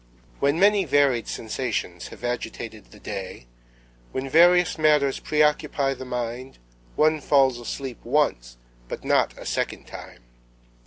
[0.39, 3.45] When many varied sensations have agitated the day,
[4.11, 6.57] when various matters preoccupy the mind,
[6.95, 10.23] one falls asleep once, but not a second time.